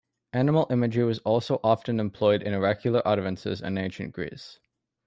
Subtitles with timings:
[0.33, 4.57] Animal imagery was also often employed in the oracular utterances in Ancient Greece.